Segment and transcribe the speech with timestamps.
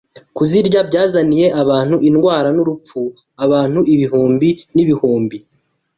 [0.35, 1.45] Kuzirya byazaniye
[2.09, 3.01] indwara n’urupfu
[3.45, 5.37] abantu ibihumbi n’ibihumbi